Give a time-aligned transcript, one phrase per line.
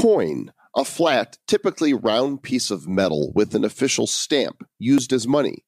[0.00, 5.66] Coin, a flat, typically round piece of metal with an official stamp used as money.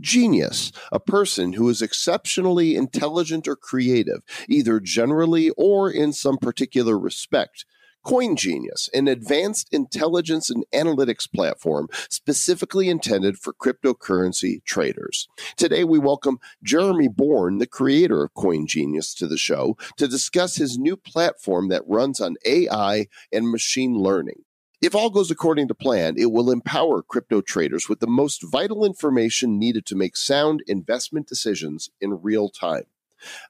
[0.00, 6.98] Genius, a person who is exceptionally intelligent or creative, either generally or in some particular
[6.98, 7.66] respect.
[8.04, 15.26] Coin Genius, an advanced intelligence and analytics platform specifically intended for cryptocurrency traders.
[15.56, 20.56] Today, we welcome Jeremy Born, the creator of Coin Genius, to the show to discuss
[20.56, 24.44] his new platform that runs on AI and machine learning.
[24.82, 28.84] If all goes according to plan, it will empower crypto traders with the most vital
[28.84, 32.84] information needed to make sound investment decisions in real time.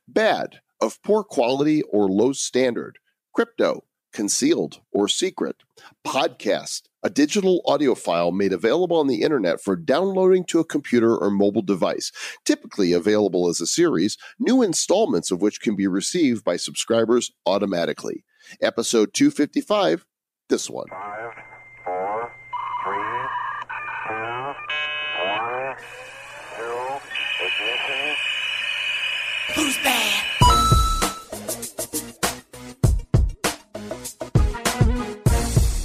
[0.06, 3.00] Bad, of poor quality or low standard,
[3.32, 3.82] crypto,
[4.14, 5.56] concealed or secret,
[6.06, 11.14] podcast, a digital audio file made available on the internet for downloading to a computer
[11.14, 12.10] or mobile device,
[12.46, 18.24] typically available as a series, new installments of which can be received by subscribers automatically.
[18.62, 20.06] Episode 255,
[20.48, 20.86] this one.
[20.88, 21.32] Five,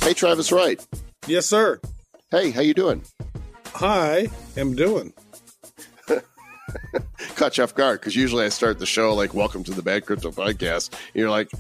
[0.10, 0.84] Hey Travis Wright.
[1.28, 1.80] Yes, sir.
[2.32, 3.04] Hey, how you doing?
[3.76, 5.14] I am doing.
[7.36, 10.08] Caught you off guard because usually I start the show like "Welcome to the Bad
[10.08, 11.52] Crypto Podcast." And you're like,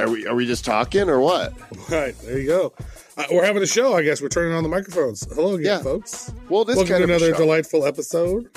[0.00, 1.54] "Are we are we just talking or what?"
[1.88, 2.72] Right there you go.
[3.16, 3.94] Uh, we're having a show.
[3.94, 5.24] I guess we're turning on the microphones.
[5.32, 5.78] Hello again, Yeah.
[5.84, 6.32] folks.
[6.48, 8.50] Well, this Welcome kind to of another delightful episode.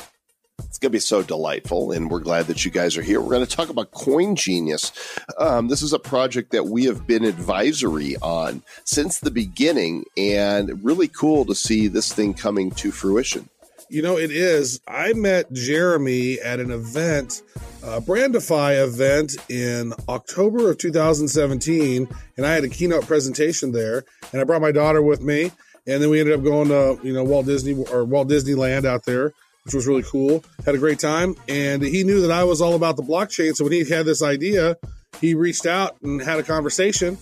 [0.75, 3.21] It's going to be so delightful, and we're glad that you guys are here.
[3.21, 4.91] We're going to talk about Coin Genius.
[5.37, 10.83] Um, this is a project that we have been advisory on since the beginning, and
[10.83, 13.47] really cool to see this thing coming to fruition.
[13.87, 14.81] You know, it is.
[14.85, 17.41] I met Jeremy at an event,
[17.81, 24.41] a Brandify event in October of 2017, and I had a keynote presentation there, and
[24.41, 25.53] I brought my daughter with me,
[25.87, 29.05] and then we ended up going to you know Walt Disney or Walt Disneyland out
[29.05, 29.33] there,
[29.65, 30.43] which was really cool.
[30.65, 33.63] Had a great time, and he knew that I was all about the blockchain, so
[33.63, 34.77] when he had this idea,
[35.19, 37.17] he reached out and had a conversation.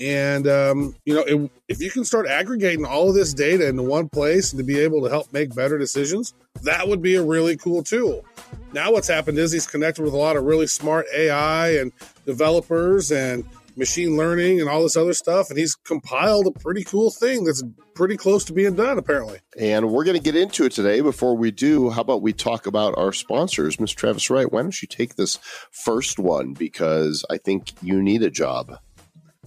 [0.00, 3.82] And um, you know, it, if you can start aggregating all of this data into
[3.82, 7.22] one place and to be able to help make better decisions, that would be a
[7.22, 8.24] really cool tool.
[8.72, 11.92] Now, what's happened is he's connected with a lot of really smart AI and
[12.26, 13.44] developers and
[13.78, 17.62] machine learning and all this other stuff, and he's compiled a pretty cool thing that's
[17.94, 19.38] pretty close to being done, apparently.
[19.58, 21.00] And we're going to get into it today.
[21.00, 23.76] Before we do, how about we talk about our sponsors?
[23.76, 23.94] Mr.
[23.94, 25.38] Travis Wright, why don't you take this
[25.70, 26.52] first one?
[26.52, 28.78] Because I think you need a job.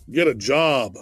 [0.09, 0.96] Get a job.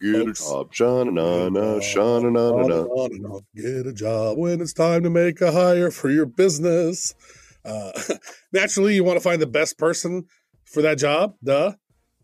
[0.00, 0.72] Get a job.
[0.72, 3.40] Sha-na-na-na, sha-na-na-na-na.
[3.54, 7.14] Get a job when it's time to make a hire for your business.
[7.64, 7.92] Uh,
[8.52, 10.26] naturally, you want to find the best person
[10.64, 11.34] for that job.
[11.42, 11.72] Duh.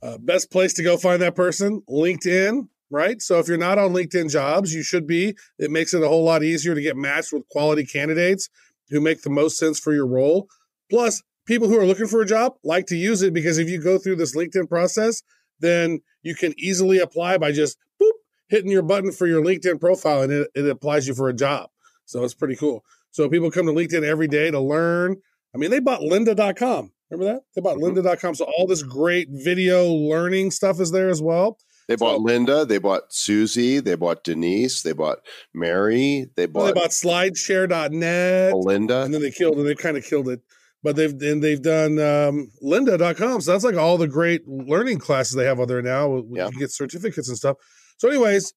[0.03, 3.23] Uh, best place to go find that person, LinkedIn, right?
[3.23, 5.35] So if you're not on LinkedIn jobs, you should be.
[5.59, 8.49] It makes it a whole lot easier to get matched with quality candidates
[8.91, 10.49] who make the most sense for your role.
[10.91, 13.81] Plus, people who are looking for a job like to use it because if you
[13.81, 15.23] go through this LinkedIn process,
[15.61, 18.11] then you can easily apply by just boop,
[18.49, 21.71] hitting your button for your LinkedIn profile and it, it applies you for a job.
[22.05, 22.85] So it's pretty cool.
[23.11, 25.17] So people come to LinkedIn every day to learn.
[25.55, 26.92] I mean, they bought lynda.com.
[27.13, 27.43] Remember that?
[27.55, 27.97] They bought Mhm.
[27.97, 28.35] lynda.com.
[28.35, 31.59] So all this great video learning stuff is there as well.
[31.89, 32.65] They bought So- Linda.
[32.65, 33.81] They bought Susie.
[33.81, 34.83] They bought Denise.
[34.83, 35.19] They bought
[35.53, 36.31] Mary.
[36.37, 39.03] They Well, they bought bought slideshare.net Melinda.
[39.03, 40.41] and then they killed and they kind of killed it.
[40.83, 43.41] But they've and they've done um, lynda.com.
[43.41, 46.17] So that's like all the great learning classes they have out there now.
[46.17, 46.51] You Yeah.
[46.51, 47.57] can get certificates and stuff.
[47.99, 48.53] So, anyways,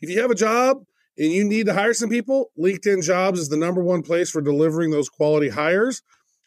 [0.00, 0.78] if you have a job
[1.18, 4.40] and you need to hire some people, LinkedIn Jobs is the number one place for
[4.40, 6.02] delivering those quality hires.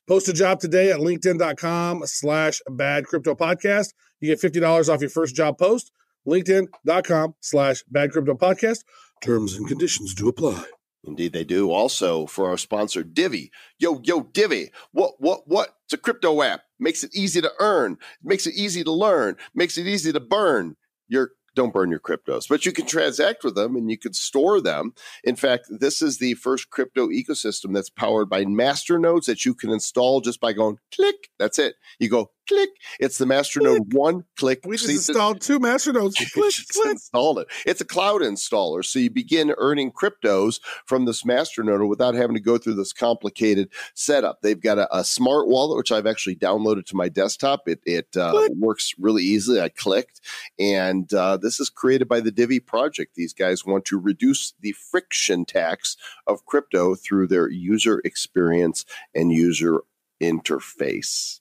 [0.08, 3.94] Post a job today at linkedin.com slash bad crypto podcast.
[4.20, 5.92] You get $50 off your first job post.
[6.28, 8.84] LinkedIn.com slash bad crypto podcast.
[9.22, 10.66] Terms and conditions do apply.
[11.06, 11.72] Indeed, they do.
[11.72, 13.52] Also, for our sponsor, Divi.
[13.78, 14.72] Yo, yo, Divi.
[14.92, 15.76] What, what, what?
[15.86, 16.62] It's a crypto app.
[16.80, 17.98] Makes it easy to earn.
[18.24, 19.36] Makes it easy to learn.
[19.54, 20.76] Makes it easy to burn.
[21.08, 24.62] Your don't burn your cryptos, but you can transact with them and you can store
[24.62, 24.94] them.
[25.24, 29.54] In fact, this is the first crypto ecosystem that's powered by master nodes that you
[29.54, 31.30] can install just by going click.
[31.40, 31.76] That's it.
[32.00, 32.70] You go click.
[33.00, 34.62] It's the master node one click.
[34.66, 36.16] We just See, installed two master nodes.
[36.34, 36.92] Click, just click.
[36.92, 37.48] installed it.
[37.66, 38.84] It's a cloud installer.
[38.84, 42.94] So you begin earning cryptos from this master node without having to go through this
[42.94, 44.42] complicated setup.
[44.42, 47.68] They've got a, a smart wallet, which I've actually downloaded to my desktop.
[47.68, 49.62] It, it uh, works really easily.
[49.62, 50.22] I clicked.
[50.58, 53.16] And uh, this is created by the Divi project.
[53.16, 55.98] These guys want to reduce the friction tax
[56.28, 59.82] of crypto through their user experience and user
[60.22, 61.40] interface.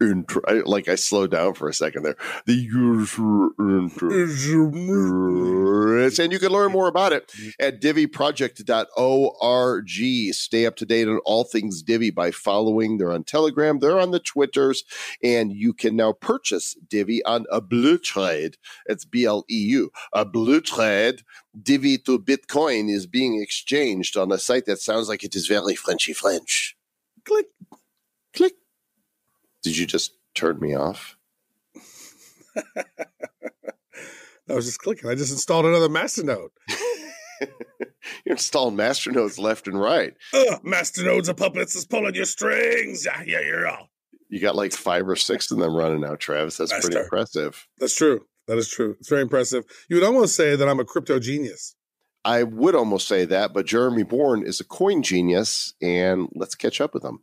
[0.00, 0.40] Intro.
[0.48, 2.16] I, like I slowed down for a second there.
[2.46, 4.10] The user intro.
[6.18, 10.34] and you can learn more about it at diviproject.org.
[10.34, 12.98] Stay up to date on all things Divi by following.
[12.98, 14.84] They're on Telegram, they're on the Twitters,
[15.22, 18.54] and you can now purchase Divi on a Bleutrade.
[18.86, 19.90] It's B L E U.
[20.12, 21.22] A Bleutrade.
[21.60, 25.74] Divi to Bitcoin is being exchanged on a site that sounds like it is very
[25.74, 26.76] Frenchy French.
[27.24, 27.46] Click.
[28.34, 28.54] Click.
[29.62, 31.16] Did you just turn me off?
[32.76, 35.08] I was just clicking.
[35.08, 36.50] I just installed another Masternode.
[38.24, 40.14] You're installing masternodes left and right.
[40.34, 43.06] Uh, Masternodes are puppets that's pulling your strings.
[43.06, 43.76] Yeah, yeah, yeah.
[44.28, 46.56] You got like five or six of them running now, Travis.
[46.56, 47.66] That's pretty impressive.
[47.78, 48.26] That's true.
[48.46, 48.96] That is true.
[48.98, 49.64] It's very impressive.
[49.88, 51.74] You would almost say that I'm a crypto genius.
[52.24, 56.80] I would almost say that, but Jeremy Born is a coin genius, and let's catch
[56.80, 57.20] up with him.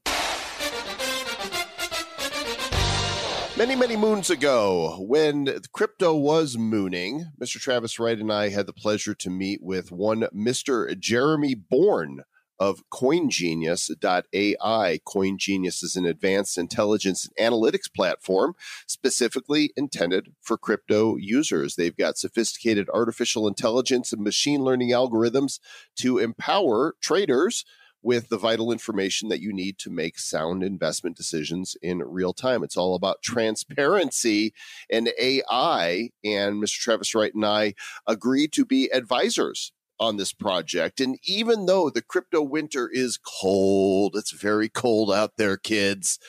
[3.58, 7.60] Many, many moons ago, when crypto was mooning, Mr.
[7.60, 10.96] Travis Wright and I had the pleasure to meet with one Mr.
[11.00, 12.22] Jeremy Born
[12.60, 15.00] of CoinGenius.ai.
[15.08, 18.54] CoinGenius is an advanced intelligence and analytics platform
[18.86, 21.76] specifically intended for crypto users.
[21.76, 25.60] They've got sophisticated artificial intelligence and machine learning algorithms
[25.96, 27.66] to empower traders
[28.02, 32.64] with the vital information that you need to make sound investment decisions in real time.
[32.64, 34.54] It's all about transparency
[34.90, 36.10] and AI.
[36.24, 36.80] And Mr.
[36.80, 37.74] Travis Wright and I
[38.06, 41.02] agreed to be advisors on this project.
[41.02, 46.20] And even though the crypto winter is cold, it's very cold out there, kids.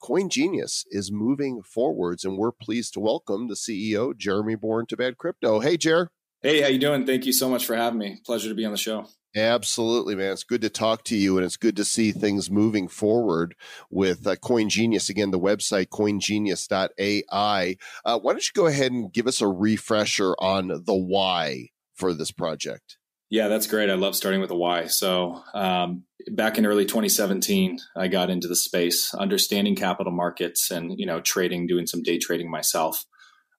[0.00, 4.98] Coin Genius is moving forwards, and we're pleased to welcome the CEO, Jeremy Born, to
[4.98, 5.60] Bad Crypto.
[5.60, 6.10] Hey, Jer.
[6.42, 7.06] Hey, how you doing?
[7.06, 8.18] Thank you so much for having me.
[8.26, 9.06] Pleasure to be on the show.
[9.36, 10.32] Absolutely, man.
[10.32, 13.56] It's good to talk to you, and it's good to see things moving forward
[13.90, 15.08] with uh, Coin Genius.
[15.08, 17.76] Again, the website coingenius.ai.
[18.04, 22.14] Uh, why don't you go ahead and give us a refresher on the why for
[22.14, 22.96] this project?
[23.28, 23.90] Yeah, that's great.
[23.90, 24.86] I love starting with a why.
[24.86, 30.96] So, um, back in early 2017, I got into the space, understanding capital markets and
[30.96, 33.04] you know trading, doing some day trading myself.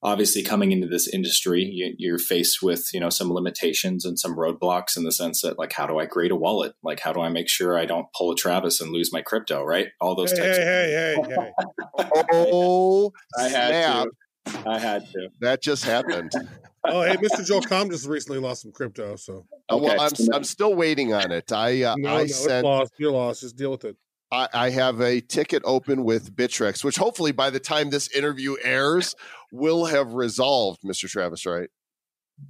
[0.06, 4.36] Obviously, coming into this industry, you, you're faced with you know some limitations and some
[4.38, 6.74] roadblocks in the sense that like, how do I create a wallet?
[6.84, 9.64] Like, how do I make sure I don't pull a Travis and lose my crypto?
[9.64, 9.88] Right?
[10.00, 10.58] All those Hey, types.
[10.58, 11.52] hey, hey, hey,
[11.98, 12.12] hey.
[12.32, 14.08] Oh, I had snap.
[14.46, 14.70] to.
[14.70, 15.30] I had to.
[15.42, 16.32] That just happened.
[16.88, 17.44] Oh, hey, Mr.
[17.44, 21.32] Joel Comm just recently lost some crypto, so Uh, well, I'm, I'm still waiting on
[21.32, 21.52] it.
[21.52, 22.94] I uh, no, I no, it's sent lost.
[23.00, 23.42] You're lost.
[23.42, 23.98] Just deal with it.
[24.36, 28.56] I, I have a ticket open with Bittrex, which hopefully by the time this interview
[28.64, 29.16] airs
[29.52, 31.10] will have resolved, Mr.
[31.10, 31.70] Travis, right?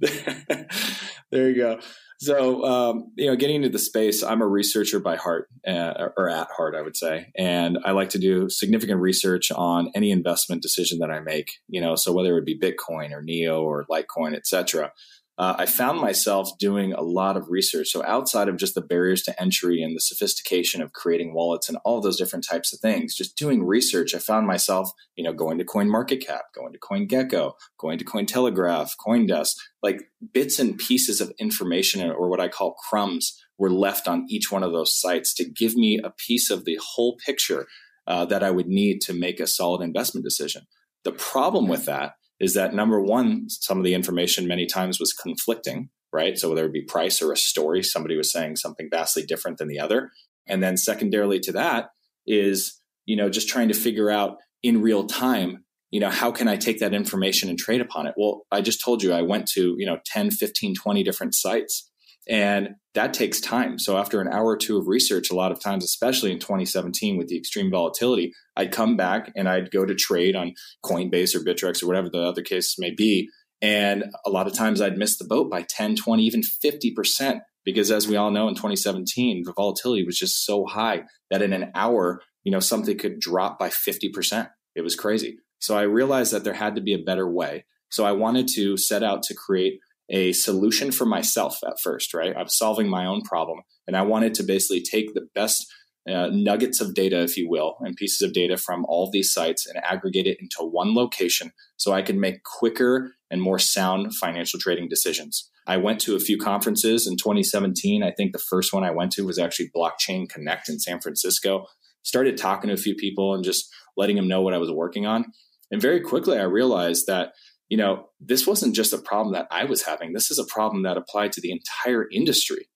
[0.00, 1.78] there you go.
[2.18, 6.30] So, um, you know, getting into the space, I'm a researcher by heart, uh, or
[6.30, 10.62] at heart, I would say, and I like to do significant research on any investment
[10.62, 11.50] decision that I make.
[11.68, 14.92] You know, so whether it be Bitcoin or Neo or Litecoin, et cetera.
[15.38, 17.88] Uh, I found myself doing a lot of research.
[17.88, 21.76] So outside of just the barriers to entry and the sophistication of creating wallets and
[21.84, 25.58] all those different types of things, just doing research, I found myself, you know, going
[25.58, 32.10] to CoinMarketCap, going to CoinGecko, going to Cointelegraph, CoinDesk, like bits and pieces of information
[32.10, 35.76] or what I call crumbs were left on each one of those sites to give
[35.76, 37.66] me a piece of the whole picture
[38.06, 40.66] uh, that I would need to make a solid investment decision.
[41.04, 45.12] The problem with that is that number one, some of the information many times was
[45.12, 46.38] conflicting, right?
[46.38, 49.68] So whether it be price or a story, somebody was saying something vastly different than
[49.68, 50.10] the other.
[50.46, 51.90] And then secondarily to that
[52.26, 56.48] is, you know, just trying to figure out in real time, you know, how can
[56.48, 58.14] I take that information and trade upon it?
[58.16, 61.90] Well, I just told you I went to, you know, 10, 15, 20 different sites.
[62.28, 63.78] And that takes time.
[63.78, 67.16] So after an hour or two of research, a lot of times, especially in 2017
[67.16, 70.54] with the extreme volatility, I'd come back and I'd go to trade on
[70.84, 73.28] Coinbase or Bittrex or whatever the other case may be.
[73.62, 77.40] And a lot of times I'd miss the boat by 10, 20, even 50%.
[77.64, 81.52] Because as we all know, in 2017, the volatility was just so high that in
[81.52, 84.48] an hour, you know, something could drop by 50%.
[84.76, 85.38] It was crazy.
[85.58, 87.64] So I realized that there had to be a better way.
[87.90, 92.36] So I wanted to set out to create a solution for myself at first, right?
[92.36, 93.60] I'm solving my own problem.
[93.86, 95.66] And I wanted to basically take the best
[96.08, 99.66] uh, nuggets of data, if you will, and pieces of data from all these sites
[99.66, 104.60] and aggregate it into one location so I could make quicker and more sound financial
[104.60, 105.50] trading decisions.
[105.66, 108.04] I went to a few conferences in 2017.
[108.04, 111.66] I think the first one I went to was actually Blockchain Connect in San Francisco.
[112.04, 115.06] Started talking to a few people and just letting them know what I was working
[115.06, 115.24] on.
[115.72, 117.32] And very quickly, I realized that
[117.68, 120.12] you know, this wasn't just a problem that I was having.
[120.12, 122.68] This is a problem that applied to the entire industry.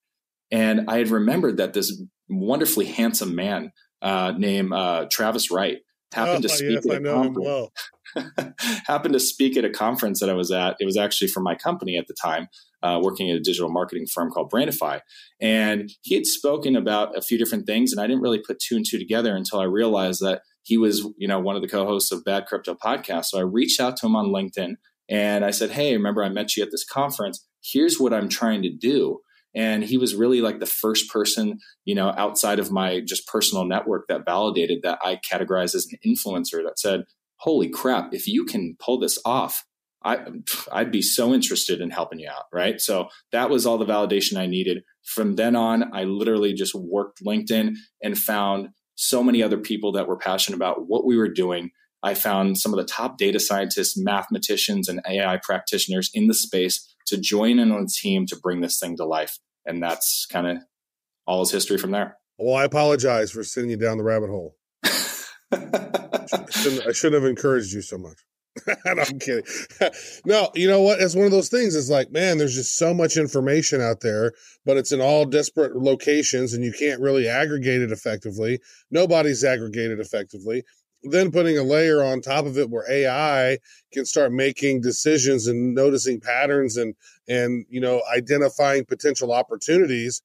[0.50, 5.78] And I had remembered that this wonderfully handsome man uh, named uh, Travis Wright
[6.12, 7.38] happened oh, to speak yes, at a conference.
[7.38, 7.72] well.
[8.86, 10.76] happened to speak at a conference that I was at.
[10.80, 12.48] It was actually for my company at the time,
[12.82, 15.00] uh, working at a digital marketing firm called Brandify.
[15.40, 18.74] And he had spoken about a few different things, and I didn't really put two
[18.74, 22.12] and two together until I realized that he was, you know, one of the co-hosts
[22.12, 23.26] of Bad Crypto Podcast.
[23.26, 24.74] So I reached out to him on LinkedIn
[25.08, 27.46] and I said, "Hey, remember I met you at this conference?
[27.62, 29.20] Here's what I'm trying to do."
[29.54, 33.64] And he was really like the first person, you know, outside of my just personal
[33.64, 37.04] network that validated that I categorized as an influencer that said,
[37.36, 39.64] holy crap, if you can pull this off,
[40.02, 40.18] I,
[40.72, 42.44] I'd be so interested in helping you out.
[42.52, 42.80] Right.
[42.80, 44.82] So that was all the validation I needed.
[45.04, 48.68] From then on, I literally just worked LinkedIn and found
[49.00, 51.70] so many other people that were passionate about what we were doing.
[52.02, 56.94] I found some of the top data scientists, mathematicians, and AI practitioners in the space
[57.06, 59.38] to join in on a team to bring this thing to life.
[59.64, 60.58] And that's kind of
[61.26, 62.18] all is history from there.
[62.36, 64.56] Well, I apologize for sending you down the rabbit hole.
[64.84, 68.18] I shouldn't, I shouldn't have encouraged you so much.
[68.66, 69.44] no, I'm kidding.
[70.26, 71.00] no, you know what?
[71.00, 71.76] It's one of those things.
[71.76, 74.32] It's like, man, there's just so much information out there,
[74.64, 78.60] but it's in all disparate locations and you can't really aggregate it effectively.
[78.90, 80.64] Nobody's aggregated effectively.
[81.02, 83.58] Then putting a layer on top of it where AI
[83.92, 86.94] can start making decisions and noticing patterns and
[87.26, 90.20] and you know identifying potential opportunities.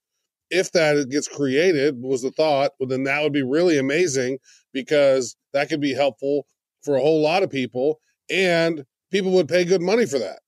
[0.50, 4.40] If that gets created, was the thought, well, then that would be really amazing
[4.74, 6.46] because that could be helpful
[6.84, 10.40] for a whole lot of people and people would pay good money for that.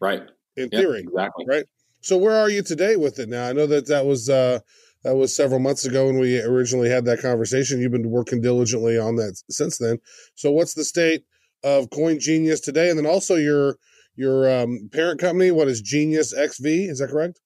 [0.00, 0.22] Right.
[0.56, 1.44] In Yep, theory exactly.
[1.48, 1.64] right?
[2.00, 3.46] So where are you today with it now?
[3.48, 4.60] I know that that was uh
[5.04, 7.80] that was several months ago when we originally had that conversation.
[7.80, 9.98] You've been working diligently on that since then.
[10.34, 11.24] So what's the state
[11.62, 12.90] of coin genius today?
[12.90, 13.76] And then also your
[14.14, 17.40] your um, parent company what is genius xv is that correct?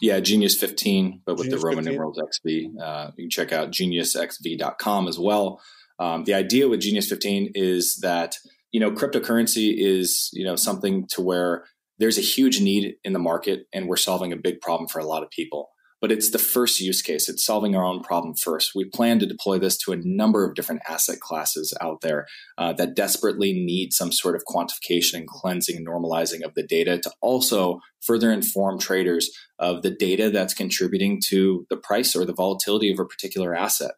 [0.00, 1.92] Yeah, Genius 15, but with Genius the Roman 15.
[1.92, 2.80] numerals XV.
[2.82, 5.60] Uh, you can check out geniusxv.com as well.
[6.00, 8.34] Um, the idea with Genius 15 is that,
[8.72, 11.64] you know, cryptocurrency is, you know, something to where
[11.98, 15.04] there's a huge need in the market and we're solving a big problem for a
[15.04, 15.68] lot of people.
[16.00, 17.28] But it's the first use case.
[17.28, 18.72] It's solving our own problem first.
[18.74, 22.26] We plan to deploy this to a number of different asset classes out there
[22.58, 26.98] uh, that desperately need some sort of quantification and cleansing and normalizing of the data
[26.98, 32.34] to also further inform traders of the data that's contributing to the price or the
[32.34, 33.92] volatility of a particular asset.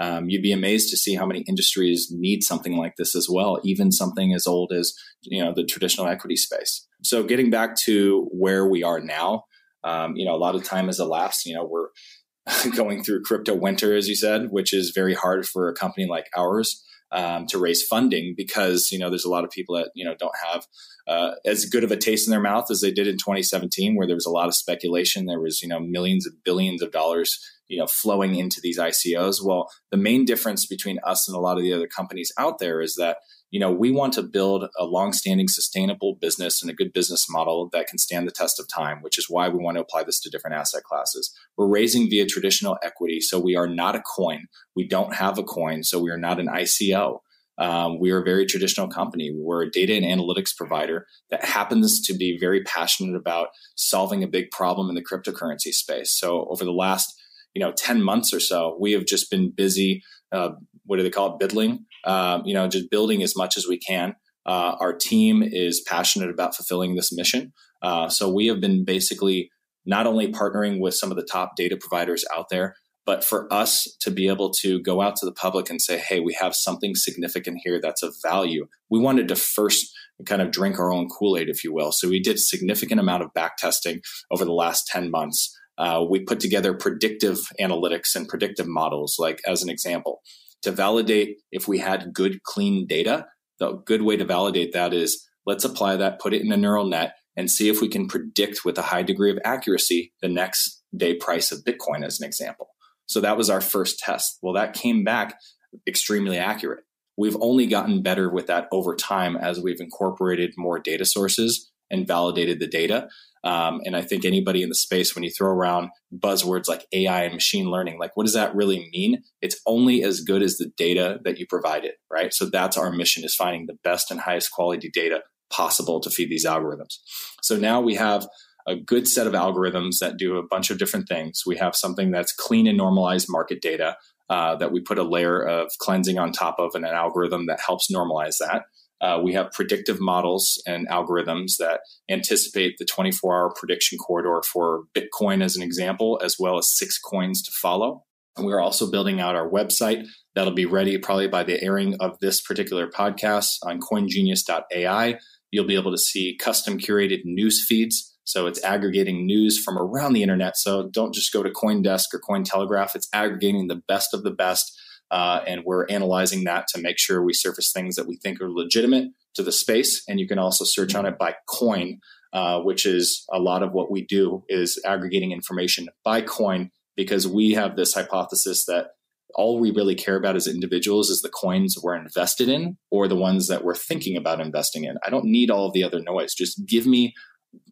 [0.00, 3.58] Um, you'd be amazed to see how many industries need something like this as well,
[3.64, 6.86] even something as old as you know the traditional equity space.
[7.02, 9.44] So, getting back to where we are now,
[9.84, 11.46] um, you know, a lot of time has elapsed.
[11.46, 11.88] You know, we're
[12.76, 16.26] going through crypto winter, as you said, which is very hard for a company like
[16.36, 20.04] ours um, to raise funding because you know there's a lot of people that you
[20.04, 20.66] know don't have
[21.06, 24.06] uh, as good of a taste in their mouth as they did in 2017, where
[24.06, 25.26] there was a lot of speculation.
[25.26, 27.38] There was you know millions of billions of dollars
[27.68, 29.42] you know flowing into these ICOs.
[29.42, 32.80] Well, the main difference between us and a lot of the other companies out there
[32.80, 33.18] is that
[33.50, 37.68] you know we want to build a long-standing sustainable business and a good business model
[37.72, 40.20] that can stand the test of time which is why we want to apply this
[40.20, 41.34] to different asset classes.
[41.56, 44.46] We're raising via traditional equity so we are not a coin.
[44.76, 47.20] We don't have a coin so we are not an ico
[47.58, 49.32] um, we are a very traditional company.
[49.34, 54.28] We're a data and analytics provider that happens to be very passionate about solving a
[54.28, 56.12] big problem in the cryptocurrency space.
[56.12, 57.12] So over the last,
[57.54, 60.50] you know, 10 months or so, we have just been busy, uh,
[60.86, 63.78] what do they call it, biddling, um, you know, just building as much as we
[63.78, 64.14] can.
[64.46, 67.52] Uh, our team is passionate about fulfilling this mission.
[67.82, 69.50] Uh, so we have been basically
[69.84, 72.74] not only partnering with some of the top data providers out there,
[73.08, 76.20] but for us to be able to go out to the public and say, hey,
[76.20, 79.90] we have something significant here that's of value, we wanted to first
[80.26, 81.90] kind of drink our own Kool Aid, if you will.
[81.90, 85.56] So we did significant amount of back testing over the last 10 months.
[85.78, 90.20] Uh, we put together predictive analytics and predictive models, like as an example,
[90.62, 93.26] to validate if we had good, clean data.
[93.58, 96.86] The good way to validate that is let's apply that, put it in a neural
[96.86, 100.82] net, and see if we can predict with a high degree of accuracy the next
[100.96, 102.68] day price of Bitcoin, as an example.
[103.06, 104.38] So that was our first test.
[104.42, 105.38] Well, that came back
[105.86, 106.84] extremely accurate.
[107.16, 112.06] We've only gotten better with that over time as we've incorporated more data sources and
[112.06, 113.08] validated the data.
[113.44, 117.24] Um, and I think anybody in the space, when you throw around buzzwords like AI
[117.24, 119.22] and machine learning, like what does that really mean?
[119.40, 122.32] It's only as good as the data that you provide it, right?
[122.34, 126.30] So that's our mission is finding the best and highest quality data possible to feed
[126.30, 126.98] these algorithms.
[127.42, 128.26] So now we have
[128.66, 131.44] a good set of algorithms that do a bunch of different things.
[131.46, 133.96] We have something that's clean and normalized market data
[134.28, 137.60] uh, that we put a layer of cleansing on top of and an algorithm that
[137.60, 138.64] helps normalize that.
[139.00, 144.84] Uh, we have predictive models and algorithms that anticipate the 24 hour prediction corridor for
[144.96, 148.04] Bitcoin, as an example, as well as six coins to follow.
[148.36, 150.06] And we're also building out our website
[150.38, 155.18] That'll be ready probably by the airing of this particular podcast on coingenius.ai.
[155.50, 158.16] You'll be able to see custom curated news feeds.
[158.22, 160.56] So it's aggregating news from around the internet.
[160.56, 162.94] So don't just go to Coindesk or Cointelegraph.
[162.94, 164.80] It's aggregating the best of the best.
[165.10, 168.50] Uh, and we're analyzing that to make sure we surface things that we think are
[168.50, 170.02] legitimate to the space.
[170.08, 172.00] And you can also search on it by coin,
[172.32, 177.26] uh, which is a lot of what we do is aggregating information by coin because
[177.26, 178.88] we have this hypothesis that
[179.34, 183.16] all we really care about as individuals is the coins we're invested in or the
[183.16, 184.96] ones that we're thinking about investing in.
[185.06, 186.34] I don't need all of the other noise.
[186.34, 187.14] Just give me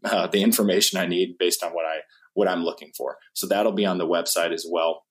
[0.04, 2.00] uh, the information I need based on what I
[2.34, 3.16] what I'm looking for.
[3.32, 5.05] So that'll be on the website as well.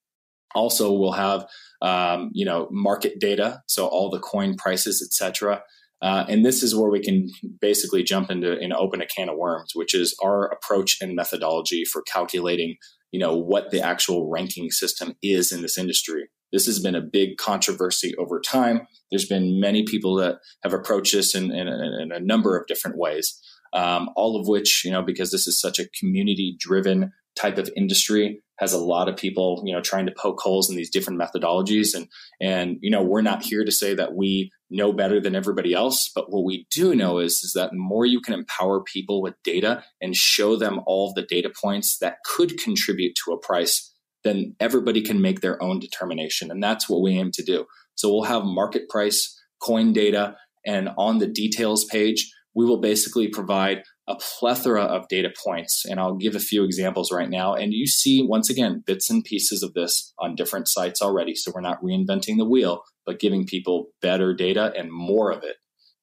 [0.55, 1.45] Also, we'll have
[1.81, 5.62] um, you know market data, so all the coin prices, etc.
[6.01, 7.29] Uh, and this is where we can
[7.62, 11.85] basically jump into and open a can of worms, which is our approach and methodology
[11.85, 12.75] for calculating
[13.12, 17.01] you know what the actual ranking system is in this industry this has been a
[17.01, 18.88] big controversy over time.
[19.12, 22.97] There's been many people that have approached this in, in, in a number of different
[22.97, 23.38] ways,
[23.74, 27.69] um, all of which, you know, because this is such a community driven type of
[27.75, 31.19] industry, has a lot of people, you know, trying to poke holes in these different
[31.19, 31.93] methodologies.
[31.93, 32.07] And,
[32.41, 36.09] and, you know, we're not here to say that we know better than everybody else.
[36.15, 39.83] But what we do know is, is that more you can empower people with data
[40.01, 45.01] and show them all the data points that could contribute to a price, then everybody
[45.01, 46.49] can make their own determination.
[46.49, 47.65] And that's what we aim to do.
[47.95, 53.27] So we'll have market price, coin data, and on the details page, we will basically
[53.27, 55.83] provide a plethora of data points.
[55.89, 57.53] And I'll give a few examples right now.
[57.53, 61.35] And you see, once again, bits and pieces of this on different sites already.
[61.35, 65.55] So we're not reinventing the wheel, but giving people better data and more of it.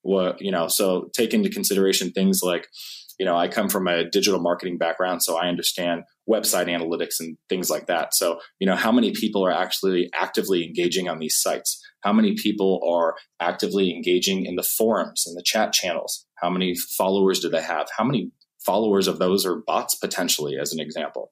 [0.02, 2.66] Well, you know, so take into consideration things like
[3.18, 7.36] you know, I come from a digital marketing background, so I understand website analytics and
[7.48, 8.14] things like that.
[8.14, 11.80] So, you know, how many people are actually actively engaging on these sites?
[12.00, 16.26] How many people are actively engaging in the forums and the chat channels?
[16.42, 17.88] How many followers do they have?
[17.96, 18.30] How many
[18.64, 21.30] followers of those are bots potentially, as an example?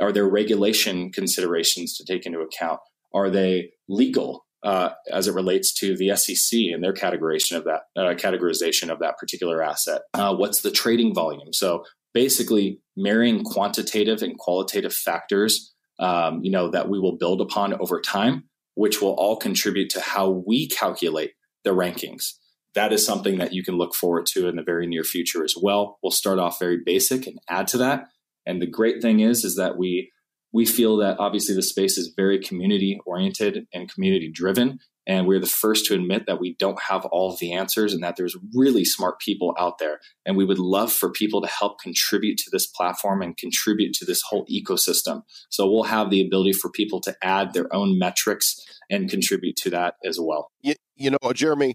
[0.00, 2.80] Are there regulation considerations to take into account?
[3.14, 4.46] Are they legal?
[4.62, 9.00] uh, as it relates to the SEC and their categorization of that uh, categorization of
[9.00, 10.02] that particular asset.
[10.14, 11.52] Uh, what's the trading volume?
[11.52, 11.84] So
[12.14, 18.00] basically, marrying quantitative and qualitative factors, um, you know, that we will build upon over
[18.00, 21.32] time, which will all contribute to how we calculate
[21.64, 22.34] the rankings.
[22.74, 25.54] That is something that you can look forward to in the very near future as
[25.60, 25.98] well.
[26.02, 28.08] We'll start off very basic and add to that.
[28.46, 30.10] And the great thing is, is that we
[30.52, 34.80] we feel that obviously the space is very community oriented and community driven.
[35.06, 38.16] And we're the first to admit that we don't have all the answers and that
[38.16, 39.98] there's really smart people out there.
[40.24, 44.04] And we would love for people to help contribute to this platform and contribute to
[44.04, 45.22] this whole ecosystem.
[45.50, 49.70] So we'll have the ability for people to add their own metrics and contribute to
[49.70, 50.52] that as well.
[50.60, 51.74] You, you know, Jeremy,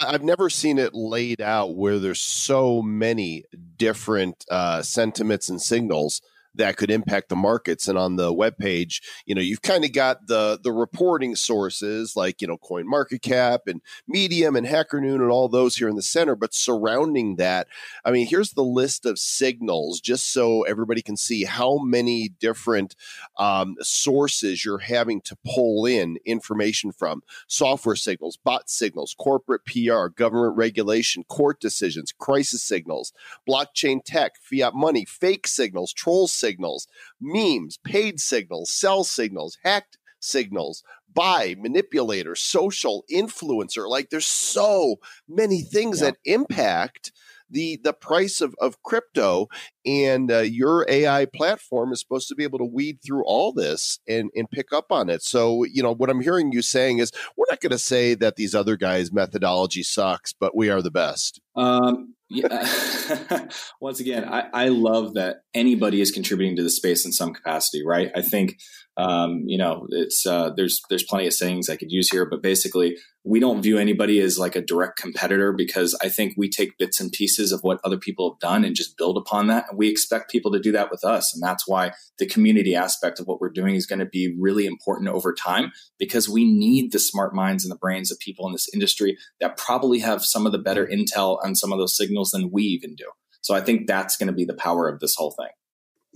[0.00, 3.44] I've never seen it laid out where there's so many
[3.76, 6.20] different uh, sentiments and signals
[6.56, 7.88] that could impact the markets.
[7.88, 12.16] And on the web page, you know, you've kind of got the the reporting sources
[12.16, 15.88] like you know Coin Market Cap and Medium and Hacker Noon and all those here
[15.88, 16.34] in the center.
[16.34, 17.68] But surrounding that,
[18.04, 22.96] I mean, here's the list of signals, just so everybody can see how many different
[23.38, 30.06] um, sources you're having to pull in information from: software signals, bot signals, corporate PR,
[30.08, 33.12] government regulation, court decisions, crisis signals,
[33.48, 36.86] blockchain tech, fiat money, fake signals, troll signals signals,
[37.20, 40.82] memes, paid signals, sell signals, hacked signals,
[41.12, 43.88] buy, manipulator, social influencer.
[43.88, 44.96] Like there's so
[45.28, 46.10] many things yeah.
[46.10, 47.12] that impact
[47.50, 49.46] the the price of, of crypto
[49.84, 54.00] and uh, your ai platform is supposed to be able to weed through all this
[54.08, 57.12] and and pick up on it so you know what i'm hearing you saying is
[57.36, 60.90] we're not going to say that these other guys methodology sucks but we are the
[60.90, 63.48] best um, yeah.
[63.80, 67.84] Once again, I, I love that anybody is contributing to the space in some capacity,
[67.84, 68.10] right?
[68.14, 68.58] I think
[68.98, 72.42] um, you know, it's uh, there's there's plenty of sayings I could use here, but
[72.42, 76.78] basically, we don't view anybody as like a direct competitor because I think we take
[76.78, 79.78] bits and pieces of what other people have done and just build upon that, and
[79.78, 83.26] we expect people to do that with us, and that's why the community aspect of
[83.26, 86.98] what we're doing is going to be really important over time because we need the
[86.98, 90.52] smart minds and the brains of people in this industry that probably have some of
[90.52, 93.10] the better intel on some of those signals than we even do.
[93.42, 95.50] So I think that's going to be the power of this whole thing.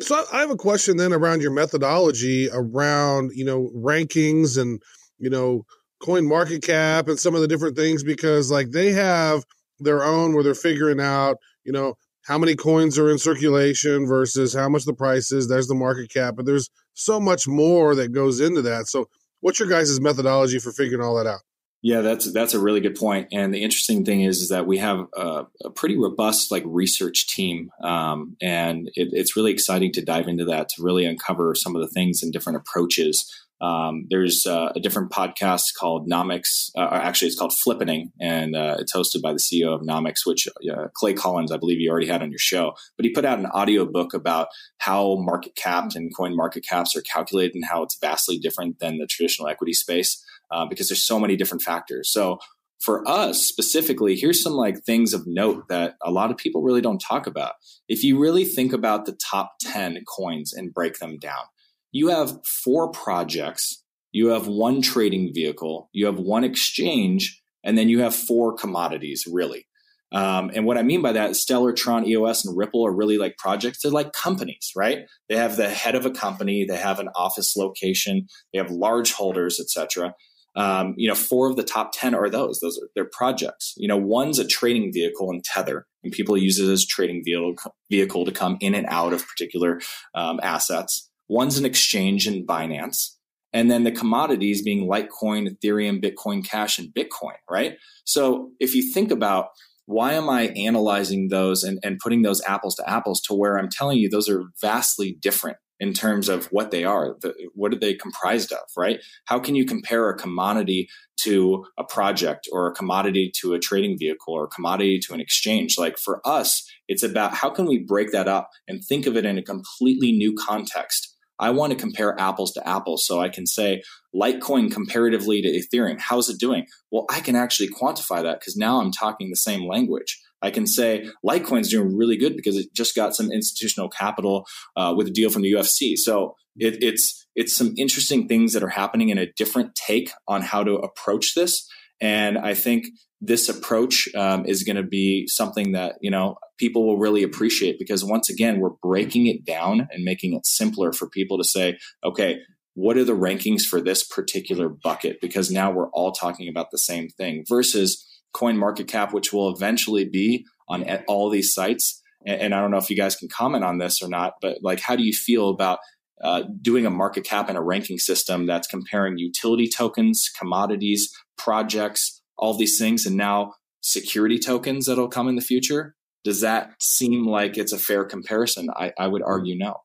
[0.01, 4.81] So I have a question then around your methodology around, you know, rankings and,
[5.19, 5.65] you know,
[6.03, 9.45] coin market cap and some of the different things because like they have
[9.79, 11.95] their own where they're figuring out, you know,
[12.27, 15.49] how many coins are in circulation versus how much the price is.
[15.49, 18.87] There's the market cap, but there's so much more that goes into that.
[18.87, 19.09] So
[19.41, 21.41] What's your guys' methodology for figuring all that out?
[21.83, 23.29] Yeah, that's that's a really good point.
[23.33, 27.27] And the interesting thing is, is that we have a, a pretty robust like research
[27.29, 31.75] team, um, and it, it's really exciting to dive into that to really uncover some
[31.75, 33.27] of the things and different approaches.
[33.63, 36.71] Um, there's uh, a different podcast called Nomics.
[36.77, 40.49] Uh, actually, it's called Flippening, and uh, it's hosted by the CEO of Nomics, which
[40.71, 42.75] uh, Clay Collins, I believe, you already had on your show.
[42.99, 46.95] But he put out an audio book about how market capped and coin market caps
[46.95, 51.07] are calculated and how it's vastly different than the traditional equity space uh, because there's
[51.07, 52.11] so many different factors.
[52.13, 52.39] So
[52.81, 56.81] for us specifically, here's some like things of note that a lot of people really
[56.81, 57.53] don't talk about.
[57.89, 61.45] If you really think about the top 10 coins and break them down,
[61.93, 67.89] you have four projects, you have one trading vehicle, you have one exchange, and then
[67.89, 69.67] you have four commodities, really.
[70.13, 73.17] Um, and what I mean by that is Stellar, Tron, EOS, and Ripple are really
[73.17, 73.83] like projects.
[73.83, 75.07] They're like companies, right?
[75.29, 79.13] They have the head of a company, they have an office location, they have large
[79.13, 80.15] holders, etc.
[80.57, 82.61] Um, you know, four of the top 10 are those.
[82.61, 83.75] Those are their projects.
[83.77, 87.23] You know, one's a trading vehicle in Tether, and people use it as a trading
[87.25, 89.81] vehicle, vehicle to come in and out of particular
[90.15, 91.09] um, assets.
[91.29, 93.11] One's an exchange in Binance.
[93.53, 97.77] And then the commodities being Litecoin, Ethereum, Bitcoin Cash, and Bitcoin, right?
[98.05, 99.49] So if you think about
[99.87, 103.69] why am I analyzing those and, and putting those apples to apples to where I'm
[103.69, 107.17] telling you those are vastly different in terms of what they are.
[107.21, 109.01] The, what are they comprised of, right?
[109.25, 110.89] How can you compare a commodity
[111.23, 115.21] to a project or a commodity to a trading vehicle or a commodity to an
[115.21, 115.79] exchange?
[115.79, 119.25] Like for us, it's about how can we break that up and think of it
[119.25, 121.17] in a completely new context?
[121.41, 123.07] I want to compare apples to apples.
[123.07, 123.83] So I can say
[124.15, 126.67] Litecoin comparatively to Ethereum, how's it doing?
[126.91, 130.21] Well, I can actually quantify that because now I'm talking the same language.
[130.43, 134.95] I can say Litecoin's doing really good because it just got some institutional capital uh,
[134.97, 135.97] with a deal from the UFC.
[135.97, 140.43] So it, it's it's some interesting things that are happening in a different take on
[140.43, 141.69] how to approach this.
[142.01, 142.87] And I think
[143.21, 147.79] this approach um, is going to be something that you know people will really appreciate
[147.79, 151.79] because once again we're breaking it down and making it simpler for people to say
[152.03, 152.39] okay
[152.75, 156.79] what are the rankings for this particular bucket because now we're all talking about the
[156.79, 162.01] same thing versus coin market cap, which will eventually be on all these sites.
[162.27, 164.81] And, I don't know if you guys can comment on this or not, but like,
[164.81, 165.79] how do you feel about
[166.23, 172.21] uh, doing a market cap and a ranking system that's comparing utility tokens, commodities, projects,
[172.37, 175.95] all these things, and now security tokens that'll come in the future?
[176.23, 178.69] Does that seem like it's a fair comparison?
[178.77, 179.79] I, I would argue no.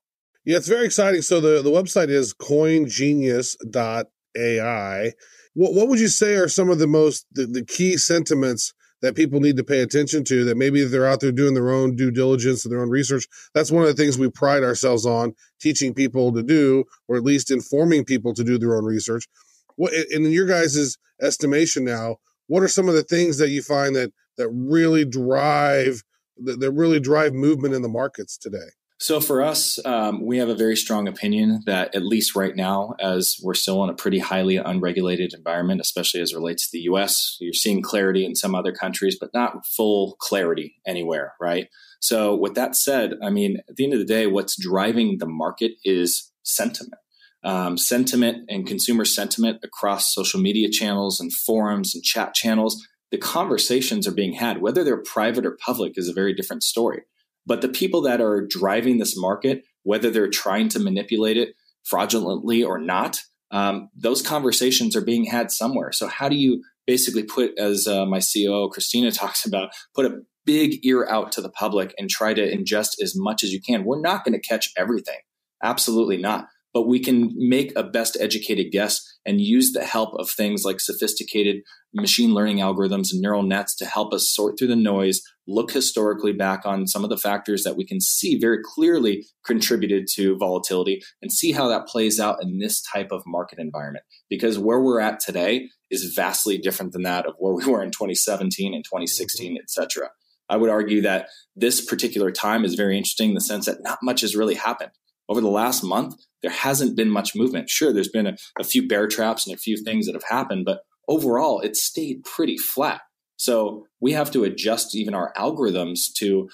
[0.44, 1.22] Yeah, it's very exciting.
[1.22, 5.14] So the, the website is coingenius.ai
[5.56, 9.16] what what would you say are some of the most the, the key sentiments that
[9.16, 12.12] people need to pay attention to that maybe they're out there doing their own due
[12.12, 13.28] diligence and their own research?
[13.54, 17.24] That's one of the things we pride ourselves on teaching people to do or at
[17.24, 19.28] least informing people to do their own research.
[19.76, 23.96] What in your guys' estimation now what are some of the things that you find
[23.96, 26.04] that that really drive
[26.38, 30.48] that, that really drive movement in the markets today so for us, um, we have
[30.48, 34.20] a very strong opinion that at least right now, as we're still in a pretty
[34.20, 38.72] highly unregulated environment, especially as relates to the U.S., you're seeing clarity in some other
[38.72, 41.68] countries, but not full clarity anywhere, right?
[42.00, 45.28] So with that said, I mean, at the end of the day, what's driving the
[45.28, 47.02] market is sentiment.
[47.44, 52.84] Um, sentiment and consumer sentiment across social media channels and forums and chat channels.
[53.12, 57.04] The conversations are being had, whether they're private or public, is a very different story
[57.46, 62.64] but the people that are driving this market, whether they're trying to manipulate it fraudulently
[62.64, 65.92] or not, um, those conversations are being had somewhere.
[65.92, 70.20] So how do you basically put, as uh, my COO Christina talks about, put a
[70.46, 73.84] big ear out to the public and try to ingest as much as you can?
[73.84, 75.20] We're not going to catch everything.
[75.64, 80.30] Absolutely not but we can make a best educated guess and use the help of
[80.30, 81.62] things like sophisticated
[81.94, 86.34] machine learning algorithms and neural nets to help us sort through the noise, look historically
[86.34, 91.02] back on some of the factors that we can see very clearly contributed to volatility
[91.22, 94.04] and see how that plays out in this type of market environment.
[94.30, 97.92] Because where we're at today is vastly different than that of where we were in
[97.92, 99.58] 2017 and 2016, mm-hmm.
[99.62, 100.10] et cetera.
[100.50, 104.00] I would argue that this particular time is very interesting in the sense that not
[104.04, 104.92] much has really happened
[105.28, 107.72] over the last month, there hasn't been much movement.
[107.72, 110.64] Sure, there's been a, a, few bear traps and a few things that have happened,
[110.64, 113.02] but overall, it's stayed pretty flat.
[113.38, 116.48] So we have to adjust even our algorithms to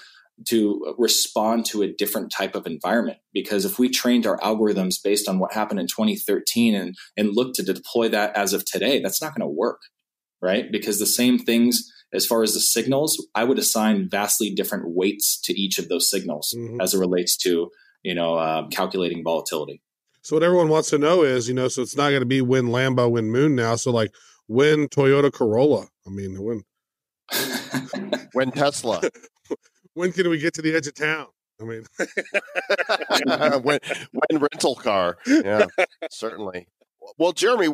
[0.48, 3.18] to respond to a different type of environment.
[3.34, 7.52] Because if we trained our algorithms based on what happened in 2013 and and look
[7.54, 9.82] to deploy that as of today, that's not going to work,
[10.40, 10.72] right?
[10.72, 15.38] Because the same things as far as the signals, I would assign vastly different weights
[15.42, 16.80] to each of those signals mm-hmm.
[16.80, 17.70] as it relates to
[18.02, 19.80] you know, um, calculating volatility.
[20.22, 22.40] So what everyone wants to know is, you know, so it's not going to be
[22.40, 23.74] win Lambo, win Moon now.
[23.76, 24.14] So like
[24.48, 25.86] win Toyota Corolla.
[26.06, 26.62] I mean, when
[28.32, 29.00] when Tesla,
[29.94, 31.26] when can we get to the edge of town?
[31.60, 31.84] I mean,
[33.62, 33.78] when
[34.12, 35.66] when rental car, yeah,
[36.10, 36.66] certainly.
[37.18, 37.68] Well, Jeremy,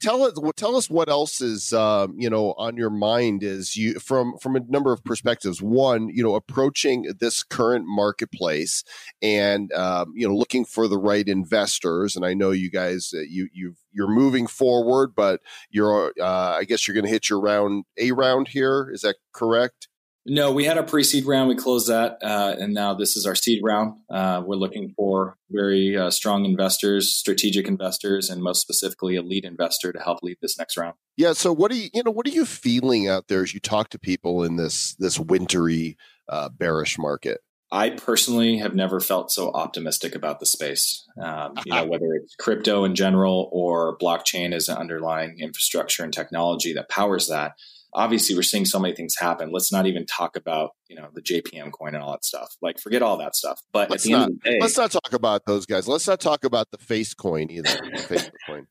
[0.00, 3.98] tell us tell us what else is um, you know on your mind is you
[3.98, 5.60] from from a number of perspectives.
[5.60, 8.84] One, you know, approaching this current marketplace
[9.20, 12.16] and um, you know looking for the right investors.
[12.16, 16.64] And I know you guys uh, you you you're moving forward, but you're uh, I
[16.64, 18.90] guess you're going to hit your round a round here.
[18.92, 19.88] Is that correct?
[20.26, 21.50] No, we had a pre-seed round.
[21.50, 23.94] We closed that, uh, and now this is our seed round.
[24.08, 29.44] Uh, we're looking for very uh, strong investors, strategic investors, and most specifically, a lead
[29.44, 30.94] investor to help lead this next round.
[31.18, 31.34] Yeah.
[31.34, 33.90] So, what are you, you know, what are you feeling out there as you talk
[33.90, 37.40] to people in this this wintry, uh, bearish market?
[37.70, 41.04] I personally have never felt so optimistic about the space.
[41.20, 46.12] Um, you know, whether it's crypto in general or blockchain as an underlying infrastructure and
[46.12, 47.56] technology that powers that
[47.94, 49.50] obviously we're seeing so many things happen.
[49.52, 52.54] Let's not even talk about, you know, the JPM coin and all that stuff.
[52.60, 53.60] Like forget all that stuff.
[53.72, 55.86] But let's at the not, end of the day, let's not talk about those guys.
[55.86, 57.68] Let's not talk about the face coin either.
[57.96, 58.66] Facebook coin.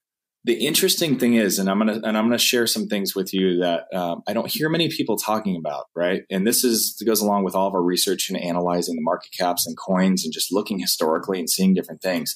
[0.45, 3.59] The interesting thing is, and I'm gonna and I'm gonna share some things with you
[3.59, 6.23] that um, I don't hear many people talking about, right?
[6.29, 9.65] And this is goes along with all of our research and analyzing the market caps
[9.65, 12.35] and coins and just looking historically and seeing different things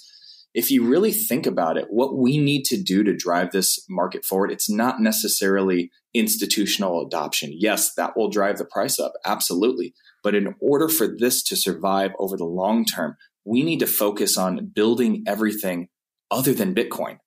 [0.58, 4.26] if you really think about it, what we need to do to drive this market
[4.26, 7.52] forward, it's not necessarily institutional adoption.
[7.54, 9.94] Yes, that will drive the price up, absolutely.
[10.24, 14.38] But in order for this to survive over the long term, we need to focus
[14.38, 15.88] on building everything
[16.30, 17.18] other than Bitcoin,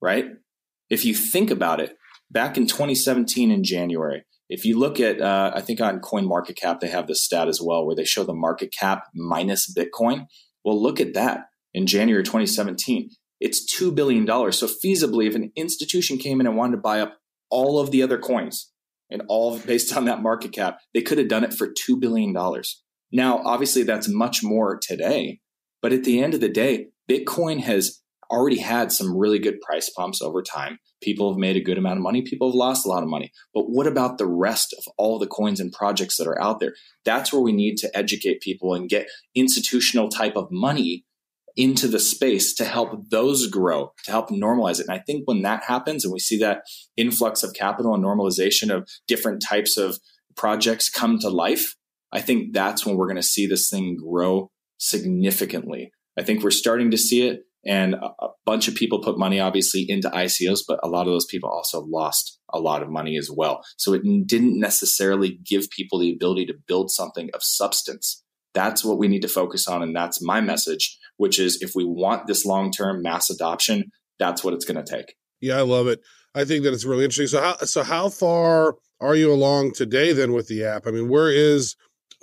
[0.00, 0.26] right?
[0.90, 1.96] If you think about it,
[2.30, 6.56] back in 2017 in January, if you look at, uh, I think on Coin Market
[6.56, 10.26] Cap, they have this stat as well where they show the market cap minus Bitcoin.
[10.64, 13.10] Well, look at that in January 2017,
[13.40, 14.26] it's $2 billion.
[14.26, 17.19] So feasibly, if an institution came in and wanted to buy up
[17.50, 18.72] all of the other coins
[19.10, 22.32] and all based on that market cap, they could have done it for $2 billion.
[23.12, 25.40] Now, obviously, that's much more today.
[25.82, 29.90] But at the end of the day, Bitcoin has already had some really good price
[29.90, 30.78] pumps over time.
[31.02, 32.22] People have made a good amount of money.
[32.22, 33.32] People have lost a lot of money.
[33.52, 36.74] But what about the rest of all the coins and projects that are out there?
[37.04, 41.04] That's where we need to educate people and get institutional type of money
[41.60, 44.86] into the space to help those grow, to help normalize it.
[44.88, 46.62] And I think when that happens and we see that
[46.96, 49.98] influx of capital and normalization of different types of
[50.36, 51.76] projects come to life,
[52.12, 55.92] I think that's when we're going to see this thing grow significantly.
[56.18, 57.42] I think we're starting to see it.
[57.66, 61.26] And a, bunch of people put money obviously into ICOs, but a lot of those
[61.26, 63.62] people also lost a lot of money as well.
[63.76, 68.24] So it didn't necessarily give people the ability to build something of substance.
[68.54, 69.82] That's what we need to focus on.
[69.82, 73.84] And that's my message which is if we want this long term mass adoption,
[74.18, 75.16] that's what it's going to take.
[75.40, 76.00] Yeah, I love it.
[76.34, 77.26] I think that it's really interesting.
[77.26, 80.86] So how so how far are you along today then with the app?
[80.86, 81.76] I mean, where is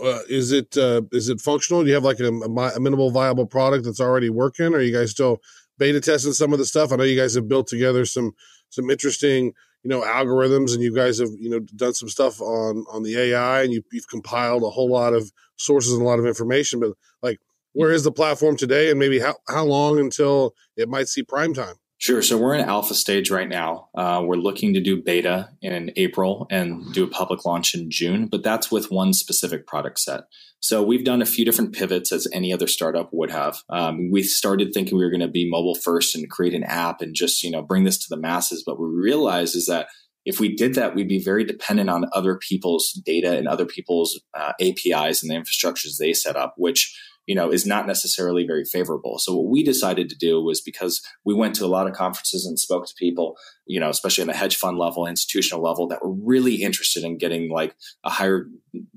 [0.04, 1.84] uh, is it uh, is it functional?
[1.84, 4.74] Do you have like a, a minimal viable product that's already working?
[4.74, 5.42] Or are you guys still
[5.78, 6.92] beta testing some of the stuff?
[6.92, 8.32] I know you guys have built together some
[8.70, 12.84] some interesting you know algorithms, and you guys have you know done some stuff on
[12.92, 16.20] on the AI, and you, you've compiled a whole lot of sources and a lot
[16.20, 16.80] of information.
[16.80, 17.40] But like,
[17.78, 21.54] where is the platform today and maybe how, how long until it might see prime
[21.54, 21.76] time?
[22.00, 22.24] Sure.
[22.24, 23.90] So we're in alpha stage right now.
[23.96, 28.28] Uh, we're looking to do beta in April and do a public launch in June,
[28.28, 30.22] but that's with one specific product set.
[30.60, 33.62] So we've done a few different pivots as any other startup would have.
[33.70, 37.02] Um, we started thinking we were going to be mobile first and create an app
[37.02, 38.64] and just you know bring this to the masses.
[38.66, 39.88] But we realized is that
[40.26, 44.20] if we did that, we'd be very dependent on other people's data and other people's
[44.34, 46.94] uh, APIs and the infrastructures they set up, which
[47.28, 49.20] you know, is not necessarily very favorable.
[49.20, 52.46] So what we decided to do was because we went to a lot of conferences
[52.46, 53.38] and spoke to people,
[53.68, 57.18] you know, especially on the hedge fund level, institutional level, that were really interested in
[57.18, 58.48] getting like a higher,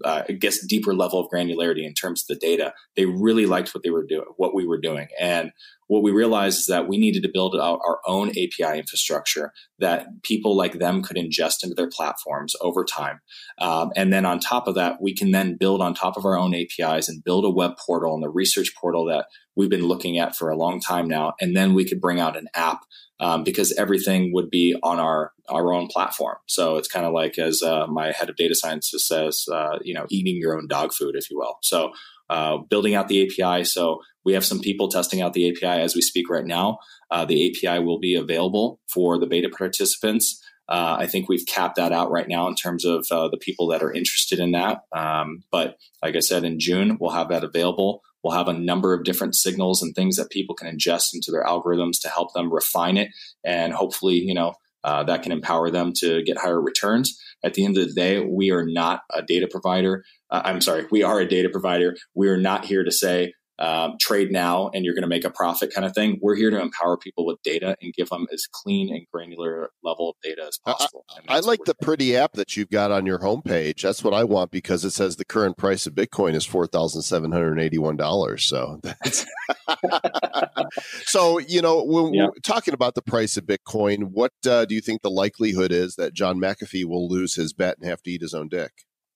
[0.05, 2.73] uh, I guess, deeper level of granularity in terms of the data.
[2.97, 5.53] They really liked what they were doing, what we were doing, and
[5.91, 10.07] what we realized is that we needed to build out our own API infrastructure that
[10.23, 13.21] people like them could ingest into their platforms over time.
[13.59, 16.39] Um, and then on top of that, we can then build on top of our
[16.39, 19.27] own APIs and build a web portal and the research portal that
[19.61, 21.35] we've been looking at for a long time now.
[21.38, 22.81] And then we could bring out an app
[23.20, 26.38] um, because everything would be on our our own platform.
[26.46, 29.92] So it's kind of like as uh, my head of data science says, uh, you
[29.92, 31.59] know, eating your own dog food, if you will.
[31.62, 31.92] So
[32.31, 33.64] uh, building out the API.
[33.64, 36.79] So we have some people testing out the API as we speak right now.
[37.11, 40.42] Uh, the API will be available for the beta participants.
[40.68, 43.66] Uh, I think we've capped that out right now in terms of uh, the people
[43.68, 44.83] that are interested in that.
[44.96, 48.03] Um, but like I said, in June, we'll have that available.
[48.23, 51.45] We'll have a number of different signals and things that people can ingest into their
[51.45, 53.09] algorithms to help them refine it
[53.45, 54.55] and hopefully, you know,
[54.85, 57.19] uh, that can empower them to get higher returns.
[57.45, 60.05] At the end of the day, we are not a data provider.
[60.31, 61.97] Uh, I'm sorry, we are a data provider.
[62.15, 65.31] We are not here to say, um, trade now and you're going to make a
[65.31, 66.18] profit kind of thing.
[66.23, 70.11] We're here to empower people with data and give them as clean and granular level
[70.11, 71.05] of data as possible.
[71.29, 73.83] I, I like the pretty app that you've got on your homepage.
[73.83, 77.03] That's what I want because it says the current price of Bitcoin is four thousand
[77.03, 78.44] seven hundred eighty-one dollars.
[78.44, 79.27] So that's
[81.05, 82.27] so you know when yeah.
[82.27, 85.96] we're talking about the price of Bitcoin, what uh, do you think the likelihood is
[85.96, 88.73] that John McAfee will lose his bet and have to eat his own dick?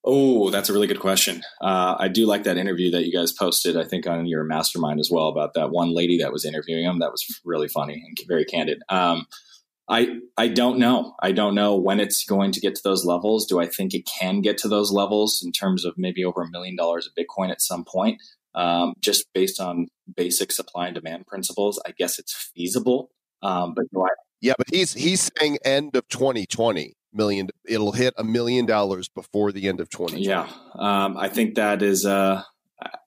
[0.06, 1.42] Oh, that's a really good question.
[1.62, 5.00] Uh, I do like that interview that you guys posted, I think, on your mastermind
[5.00, 6.98] as well about that one lady that was interviewing him.
[6.98, 8.82] That was really funny and very candid.
[8.90, 9.26] Um,
[9.88, 11.14] I I don't know.
[11.22, 13.46] I don't know when it's going to get to those levels.
[13.46, 16.50] Do I think it can get to those levels in terms of maybe over a
[16.50, 18.20] million dollars of Bitcoin at some point?
[18.54, 23.10] Um, just based on basic supply and demand principles, I guess it's feasible.
[23.42, 24.08] Um, but do I?
[24.40, 27.48] Yeah, but he's he's saying end of 2020 million.
[27.66, 30.26] It'll hit a million dollars before the end of 2020.
[30.26, 30.48] Yeah,
[30.78, 32.04] um, I think that is.
[32.04, 32.42] Uh,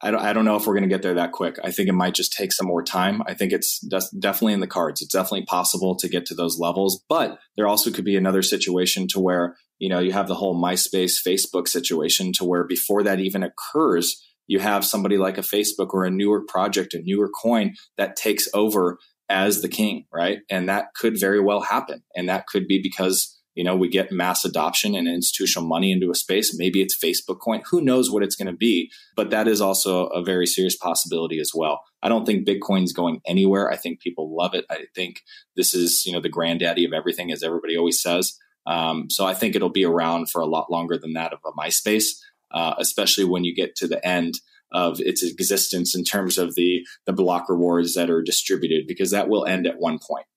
[0.02, 1.58] I don't, I don't know if we're going to get there that quick.
[1.64, 3.22] I think it might just take some more time.
[3.28, 5.02] I think it's definitely in the cards.
[5.02, 9.08] It's definitely possible to get to those levels, but there also could be another situation
[9.10, 13.20] to where, you know, you have the whole MySpace, Facebook situation to where before that
[13.20, 17.76] even occurs, you have somebody like a Facebook or a newer project, a newer coin
[17.98, 18.98] that takes over
[19.30, 20.40] as the king, right?
[20.50, 22.04] And that could very well happen.
[22.16, 26.12] And that could be because you know, we get mass adoption and institutional money into
[26.12, 26.56] a space.
[26.56, 27.64] Maybe it's Facebook coin.
[27.72, 28.92] Who knows what it's going to be?
[29.16, 31.82] But that is also a very serious possibility as well.
[32.04, 33.72] I don't think Bitcoin's going anywhere.
[33.72, 34.66] I think people love it.
[34.70, 35.22] I think
[35.56, 38.38] this is, you know, the granddaddy of everything, as everybody always says.
[38.68, 41.52] Um, so I think it'll be around for a lot longer than that of a
[41.60, 42.10] MySpace,
[42.52, 44.36] uh, especially when you get to the end
[44.72, 49.30] of its existence in terms of the the block rewards that are distributed, because that
[49.30, 50.28] will end at one point.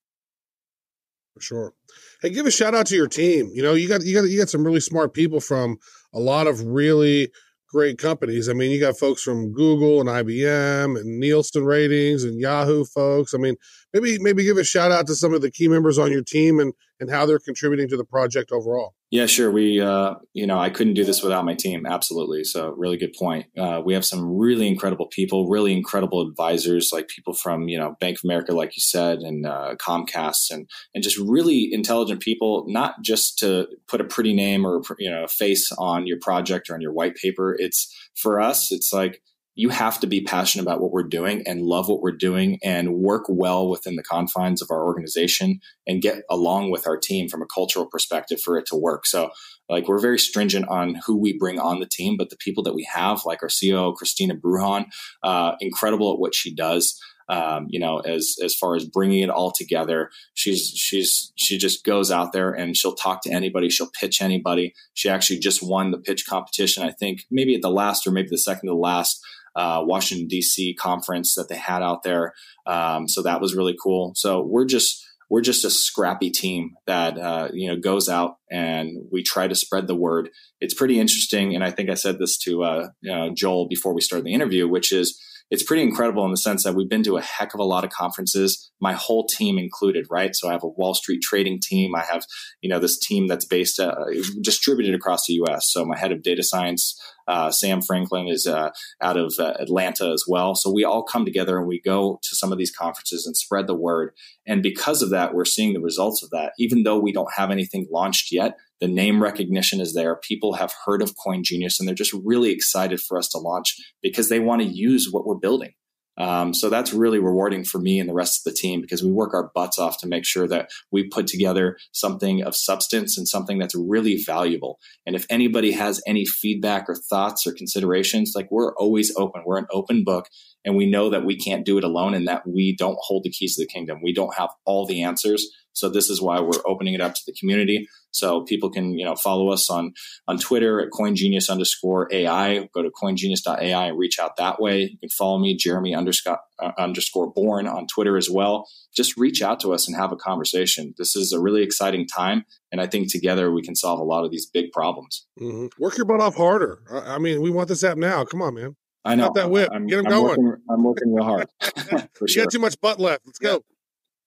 [1.41, 1.75] For sure.
[2.21, 3.51] Hey, give a shout out to your team.
[3.55, 5.79] You know, you got you got you got some really smart people from
[6.13, 7.31] a lot of really
[7.73, 8.49] great companies.
[8.49, 13.33] I mean, you got folks from Google and IBM and Nielsen ratings and Yahoo folks.
[13.33, 13.57] I mean,
[13.93, 16.61] maybe maybe give a shout out to some of the key members on your team
[16.61, 18.95] and and how they're contributing to the project overall.
[19.11, 19.51] Yeah, sure.
[19.51, 21.85] We, uh, you know, I couldn't do this without my team.
[21.85, 22.45] Absolutely.
[22.45, 23.47] So, really good point.
[23.59, 27.97] Uh, we have some really incredible people, really incredible advisors, like people from, you know,
[27.99, 32.65] Bank of America, like you said, and uh, Comcast, and and just really intelligent people.
[32.69, 36.71] Not just to put a pretty name or you know a face on your project
[36.71, 37.57] or on your white paper.
[37.59, 38.71] It's for us.
[38.71, 39.23] It's like
[39.61, 42.95] you have to be passionate about what we're doing and love what we're doing and
[42.95, 47.43] work well within the confines of our organization and get along with our team from
[47.43, 49.05] a cultural perspective for it to work.
[49.05, 49.29] So,
[49.69, 52.75] like, we're very stringent on who we bring on the team, but the people that
[52.75, 54.87] we have, like our CEO, Christina Bruhan,
[55.23, 56.99] uh, incredible at what she does.
[57.29, 61.85] Um, you know, as as far as bringing it all together, she's she's she just
[61.85, 64.75] goes out there and she'll talk to anybody, she'll pitch anybody.
[64.95, 68.31] She actually just won the pitch competition, I think, maybe at the last or maybe
[68.31, 69.21] the second to the last
[69.57, 70.75] uh, Washington D.C.
[70.75, 72.33] conference that they had out there.
[72.67, 74.13] Um, so that was really cool.
[74.17, 78.99] So we're just we're just a scrappy team that uh, you know goes out and
[79.13, 80.31] we try to spread the word.
[80.61, 83.95] It's pretty interesting, and I think I said this to uh, you know, Joel before
[83.95, 85.19] we started the interview, which is
[85.51, 87.85] it's pretty incredible in the sense that we've been to a heck of a lot
[87.85, 90.35] of conferences, my whole team included, right?
[90.35, 91.95] So I have a Wall Street trading team.
[91.97, 92.25] I have,
[92.61, 93.97] you know, this team that's based, uh,
[94.41, 95.69] distributed across the US.
[95.73, 96.97] So my head of data science,
[97.31, 100.57] uh, Sam Franklin, is uh, out of uh, Atlanta as well.
[100.57, 103.69] So we all come together and we go to some of these conferences and spread
[103.69, 104.13] the word.
[104.47, 106.53] And because of that, we're seeing the results of that.
[106.59, 110.17] Even though we don't have anything launched yet, the name recognition is there.
[110.17, 113.77] People have heard of Coin Genius and they're just really excited for us to launch
[114.03, 115.75] because they want to use what we're building.
[116.21, 119.11] Um, so that's really rewarding for me and the rest of the team because we
[119.11, 123.27] work our butts off to make sure that we put together something of substance and
[123.27, 124.79] something that's really valuable.
[125.07, 129.45] And if anybody has any feedback or thoughts or considerations, like we're always open.
[129.47, 130.29] We're an open book
[130.65, 133.31] and we know that we can't do it alone and that we don't hold the
[133.31, 134.01] keys to the kingdom.
[134.03, 135.49] We don't have all the answers.
[135.73, 137.89] So this is why we're opening it up to the community.
[138.11, 139.93] So people can, you know, follow us on,
[140.27, 142.69] on Twitter at CoinGenius underscore AI.
[142.75, 144.81] Go to coingenius.ai and reach out that way.
[144.81, 148.69] You can follow me, Jeremy underscore, uh, underscore born on Twitter as well.
[148.95, 150.93] Just reach out to us and have a conversation.
[150.99, 152.45] This is a really exciting time.
[152.73, 155.27] And I think together we can solve a lot of these big problems.
[155.41, 155.67] Mm-hmm.
[155.79, 156.81] Work your butt off harder.
[156.91, 158.25] I mean, we want this app now.
[158.25, 158.77] Come on, man.
[159.05, 159.33] I know.
[159.35, 159.71] that whip.
[159.73, 160.45] I'm, Get him I'm going.
[160.45, 161.49] Working, I'm working real hard.
[162.29, 163.23] you got too much butt left.
[163.27, 163.51] Let's yeah.
[163.51, 163.65] go.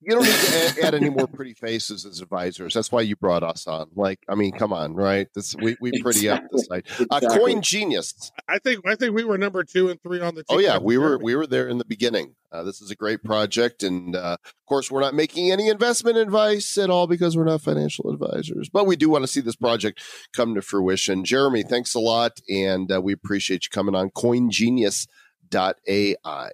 [0.06, 2.74] You don't need to add, add any more pretty faces as advisors.
[2.74, 3.90] That's why you brought us on.
[3.96, 5.28] Like, I mean, come on, right?
[5.34, 6.86] This we we pretty up the site.
[7.00, 7.40] Uh, Exactly.
[7.40, 8.32] Coin Genius.
[8.48, 10.44] I think I think we were number two and three on the.
[10.50, 12.36] Oh yeah, we were we were there in the beginning.
[12.52, 16.18] Uh, this is a great project, and uh, of course, we're not making any investment
[16.18, 18.70] advice at all because we're not financial advisors.
[18.70, 20.02] But we do want to see this project
[20.34, 21.24] come to fruition.
[21.24, 26.52] Jeremy, thanks a lot, and uh, we appreciate you coming on CoinGenius.ai.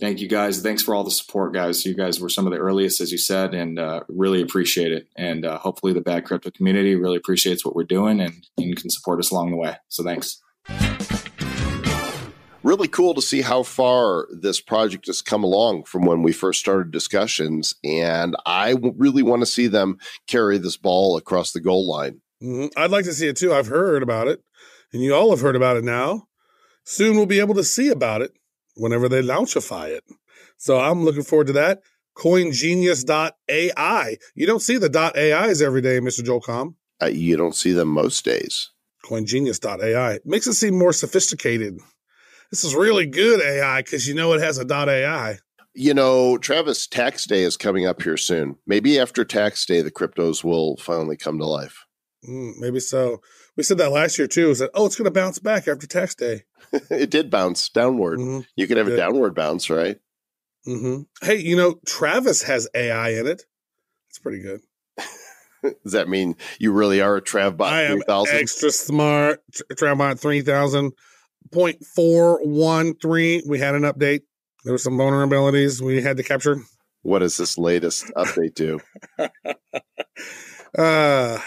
[0.00, 0.60] Thank you guys.
[0.60, 1.86] Thanks for all the support, guys.
[1.86, 5.06] You guys were some of the earliest, as you said, and uh, really appreciate it.
[5.16, 8.90] And uh, hopefully, the bad crypto community really appreciates what we're doing and, and can
[8.90, 9.76] support us along the way.
[9.88, 10.40] So, thanks.
[12.64, 16.58] really cool to see how far this project has come along from when we first
[16.60, 17.74] started discussions.
[17.84, 22.20] And I w- really want to see them carry this ball across the goal line.
[22.42, 22.72] Mhm.
[22.76, 23.52] I'd like to see it too.
[23.52, 24.42] I've heard about it,
[24.92, 26.26] and you all have heard about it now.
[26.84, 28.32] Soon we'll be able to see about it
[28.76, 30.04] whenever they launchify it.
[30.56, 31.80] So I'm looking forward to that.
[32.16, 34.16] CoinGenius.ai.
[34.34, 36.24] You don't see the .ais every day, Mr.
[36.24, 36.74] Joel Comm.
[37.02, 38.70] Uh, you don't see them most days.
[39.04, 41.78] CoinGenius.ai makes it seem more sophisticated.
[42.50, 45.38] This is really good AI because you know it has a .ai.
[45.74, 48.56] You know, Travis, tax day is coming up here soon.
[48.64, 51.84] Maybe after tax day, the cryptos will finally come to life.
[52.26, 53.20] Mm, maybe so.
[53.56, 54.48] We said that last year too.
[54.48, 56.42] We said, oh, it's going to bounce back after tax day.
[56.90, 58.18] it did bounce downward.
[58.18, 58.46] Mhm.
[58.56, 59.98] You could have a downward bounce, right?
[60.64, 63.44] hmm Hey, you know, Travis has AI in it.
[64.08, 64.60] That's pretty good.
[65.82, 68.36] Does that mean you really are a Travbot I am 3000?
[68.36, 69.42] extra smart.
[69.52, 70.20] Tr- Travbot
[71.52, 73.46] 3000.413.
[73.46, 74.22] We had an update.
[74.64, 76.58] There were some vulnerabilities we had to capture.
[77.02, 78.80] What does this latest update do?
[80.76, 81.38] Uh,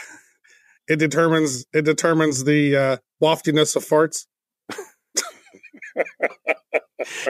[0.87, 4.25] it determines it determines the uh, waftiness of farts.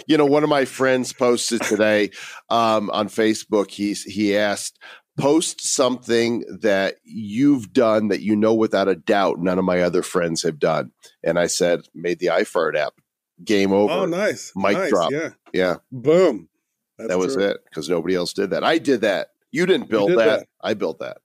[0.07, 2.11] you know, one of my friends posted today
[2.49, 3.71] um, on Facebook.
[3.71, 4.79] He's he asked,
[5.17, 10.03] post something that you've done that you know without a doubt none of my other
[10.03, 10.91] friends have done.
[11.23, 12.93] And I said, made the iFart app.
[13.43, 13.93] Game over.
[13.93, 14.51] Oh, nice.
[14.55, 14.89] Mic nice.
[14.89, 15.11] drop.
[15.11, 15.29] Yeah.
[15.53, 16.49] Yeah, Boom.
[16.97, 17.45] That's that was true.
[17.45, 18.63] it because nobody else did that.
[18.63, 19.27] I did that.
[19.51, 20.39] You didn't build did that.
[20.39, 20.47] that.
[20.59, 21.17] I built that.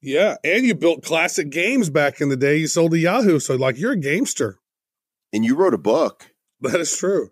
[0.00, 2.56] Yeah, and you built classic games back in the day.
[2.56, 4.58] You sold to Yahoo, so like you're a gamester.
[5.32, 6.32] And you wrote a book.
[6.60, 7.30] That is true.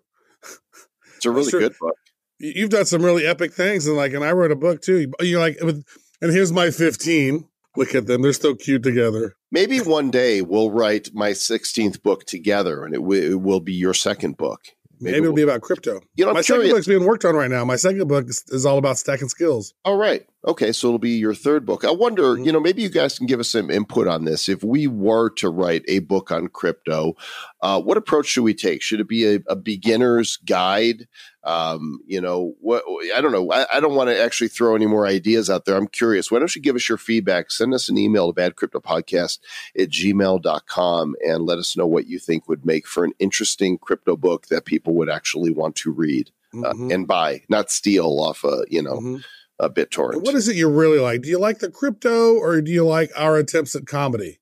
[1.15, 1.95] It's a really good book.
[2.39, 5.11] You- You've done some really epic things, and like, and I wrote a book too.
[5.19, 5.83] You're like, and
[6.21, 7.47] here's my 15.
[7.75, 9.35] Look at them; they're still cute together.
[9.51, 13.73] Maybe one day we'll write my 16th book together and it, w- it will be
[13.73, 14.61] your second book.
[14.99, 16.01] Maybe, it'll be about crypto.
[16.15, 16.73] You know, I'm my second curious.
[16.73, 17.63] book's being worked on right now.
[17.65, 19.73] My second book is, is all about stacking skills.
[19.85, 20.25] All right.
[20.47, 20.71] Okay.
[20.71, 21.83] So it'll be your third book.
[21.83, 22.45] I wonder, Mhm.
[22.45, 24.47] you know, maybe you guys can give us some input on this.
[24.47, 27.15] If we were to write a book on crypto,
[27.61, 28.81] uh, what approach should we take?
[28.81, 31.07] Should it be a, a beginner's guide?
[31.43, 32.83] Um, you know, what
[33.15, 33.51] I don't know.
[33.51, 35.75] I, I don't want to actually throw any more ideas out there.
[35.77, 36.29] I'm curious.
[36.31, 37.51] Why don't you give us your feedback?
[37.51, 39.39] Send us an email to badcryptopodcast
[39.77, 44.15] at gmail.com and let us know what you think would make for an interesting crypto
[44.17, 46.93] book that people would actually want to read uh, Mhm.
[46.93, 49.23] and buy, not steal off a, you know, Mhm.
[49.59, 50.21] A BitTorrent.
[50.21, 51.21] What is it you really like?
[51.21, 54.39] Do you like the crypto, or do you like our attempts at comedy?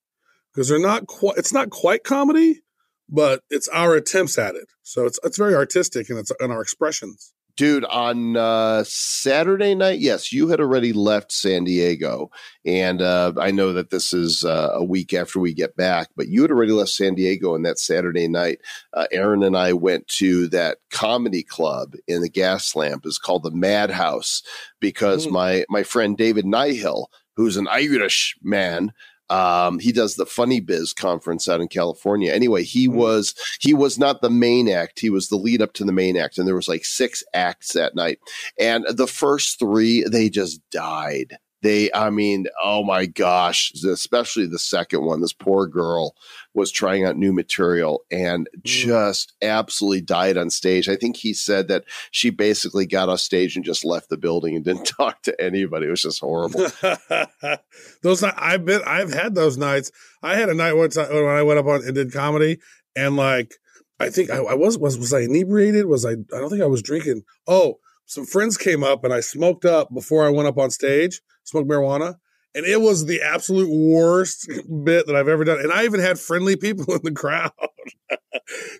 [0.54, 1.38] Because they're not quite.
[1.38, 2.62] It's not quite comedy,
[3.10, 4.68] but it's our attempts at it.
[4.84, 7.34] So it's it's very artistic and it's in our expressions.
[7.58, 12.30] Dude, on uh, Saturday night, yes, you had already left San Diego.
[12.66, 16.28] And uh, I know that this is uh, a week after we get back, but
[16.28, 17.56] you had already left San Diego.
[17.56, 18.60] And that Saturday night,
[18.94, 23.06] uh, Aaron and I went to that comedy club in the Gaslamp.
[23.06, 24.44] It's called the Madhouse
[24.82, 25.32] because Mm.
[25.32, 27.06] my, my friend David Nihill,
[27.38, 28.92] who's an Irish man,
[29.30, 32.32] um, he does the FunnyBizz conference out in California.
[32.32, 32.94] Anyway, he Mm.
[32.94, 35.00] was he was not the main act.
[35.00, 37.74] He was the lead up to the main act, and there was like six acts
[37.74, 38.20] that night.
[38.60, 41.38] And the first three, they just died.
[41.62, 45.22] They, I mean, oh my gosh, especially the second one.
[45.22, 46.16] This poor girl
[46.54, 48.64] was trying out new material and mm.
[48.64, 50.88] just absolutely died on stage.
[50.88, 54.56] I think he said that she basically got off stage and just left the building
[54.56, 55.88] and didn't talk to anybody.
[55.88, 56.68] It was just horrible.
[58.04, 59.92] those I've been I've had those nights.
[60.22, 62.60] I had a night time when I went up on and did comedy,
[62.96, 63.56] and like
[64.00, 65.86] I think I, I was was was I inebriated?
[65.86, 66.12] Was I?
[66.12, 67.24] I don't think I was drinking.
[67.48, 71.22] Oh, some friends came up and I smoked up before I went up on stage.
[71.46, 72.16] Smoked marijuana.
[72.54, 74.48] And it was the absolute worst
[74.84, 75.60] bit that I've ever done.
[75.60, 77.52] And I even had friendly people in the crowd.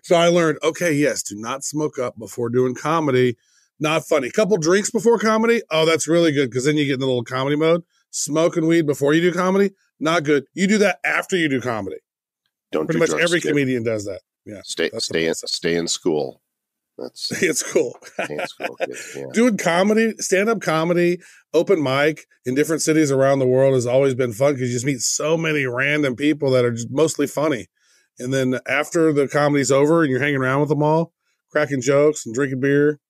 [0.02, 3.36] so I learned, okay, yes, do not smoke up before doing comedy.
[3.78, 4.30] Not funny.
[4.30, 5.62] couple drinks before comedy.
[5.70, 7.82] Oh, that's really good because then you get in the little comedy mode.
[8.10, 10.46] Smoking weed before you do comedy, not good.
[10.54, 11.96] You do that after you do comedy.
[12.72, 14.22] Don't Pretty do much every comedian does that.
[14.46, 14.62] Yeah.
[14.64, 16.40] Stay, stay, in, stay in school.
[16.98, 17.96] That's It's cool.
[18.46, 18.78] school.
[19.16, 19.26] Yeah.
[19.32, 21.18] Doing comedy, stand up comedy,
[21.52, 24.86] open mic in different cities around the world has always been fun because you just
[24.86, 27.66] meet so many random people that are just mostly funny.
[28.18, 31.12] And then after the comedy's over and you're hanging around with them all,
[31.50, 33.00] cracking jokes and drinking beer,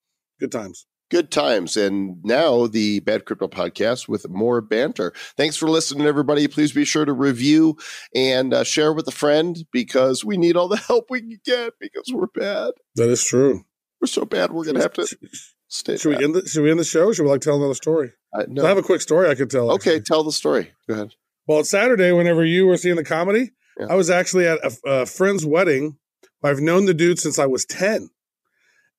[0.40, 0.86] good times.
[1.08, 1.76] Good times.
[1.76, 5.12] And now the Bad Crypto podcast with more banter.
[5.36, 6.48] Thanks for listening, everybody.
[6.48, 7.76] Please be sure to review
[8.12, 11.74] and uh, share with a friend because we need all the help we can get
[11.80, 12.72] because we're bad.
[12.96, 13.64] That is true.
[14.00, 15.06] We're so bad, we're going to have to
[15.68, 15.96] stay.
[15.96, 17.12] Should we end the Should we end the show?
[17.12, 18.12] Should we like tell another story?
[18.32, 19.70] Uh, So I have a quick story I could tell.
[19.72, 20.02] Okay, actually.
[20.02, 20.72] tell the story.
[20.88, 21.14] Go ahead.
[21.46, 22.12] Well, it's Saturday.
[22.12, 23.86] Whenever you were seeing the comedy, Yeah.
[23.90, 25.96] I was actually at a, a friend's wedding.
[26.42, 28.10] I've known the dude since I was ten,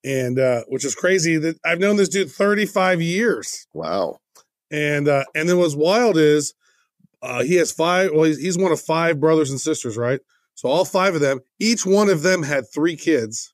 [0.04, 3.68] and uh, which is crazy that I've known this dude thirty five years.
[3.74, 4.20] Wow.
[4.72, 6.54] And uh, and then what's wild is
[7.22, 8.12] uh, he has five.
[8.14, 10.20] Well, he's, he's one of five brothers and sisters, right?
[10.56, 13.54] So all five of them, each one of them had three kids,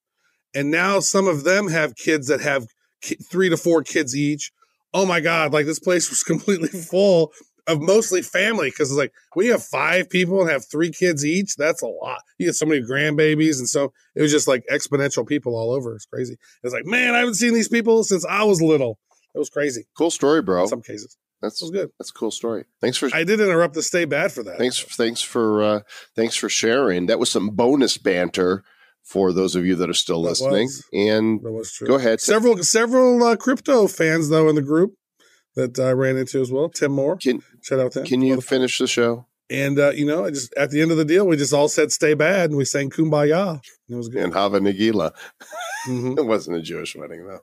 [0.56, 2.68] and now some of them have kids that have
[3.02, 4.52] ki- three to four kids each.
[4.94, 5.54] Oh my god!
[5.54, 7.32] Like this place was completely full
[7.66, 11.26] of mostly family because it's like when you have five people and have three kids
[11.26, 12.20] each, that's a lot.
[12.38, 15.96] You get so many grandbabies, and so it was just like exponential people all over.
[15.96, 16.38] It's crazy.
[16.64, 19.00] It's like, man, I haven't seen these people since I was little.
[19.34, 19.86] It was crazy.
[19.98, 20.64] Cool story, bro.
[20.64, 21.90] In some cases, That's was good.
[21.98, 22.66] that's a cool story.
[22.82, 24.58] Thanks for I did interrupt the stay bad for that.
[24.58, 25.80] thanks thanks for uh,
[26.16, 27.06] thanks for sharing.
[27.08, 28.64] That was some bonus banter
[29.04, 30.66] for those of you that are still That listening.
[30.68, 30.84] was.
[30.94, 31.88] And That was true.
[31.88, 32.22] go ahead.
[32.22, 34.94] Several several uh, crypto fans though in the group
[35.56, 36.70] that I ran into as well.
[36.70, 38.06] Tim Moore, Can shout out to him.
[38.06, 39.28] can you finish the show?
[39.50, 41.68] And uh, you know, I just at the end of the deal, we just all
[41.68, 44.24] said "Stay bad" and we sang "Kumbaya." It was good.
[44.24, 45.12] And Hava Nagila.
[45.88, 46.18] Mhm.
[46.18, 47.42] It wasn't a Jewish wedding though.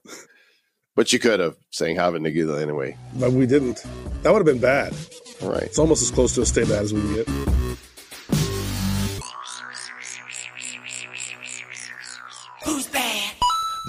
[0.97, 2.97] But you could have sang Hava Nagila anyway.
[3.15, 3.85] But we didn't.
[4.23, 4.93] That would have been bad.
[5.43, 5.63] All right.
[5.65, 7.29] It's almost as close to a "Stay bad" as we can get.